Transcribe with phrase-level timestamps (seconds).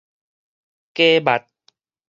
[0.95, 1.45] 假捌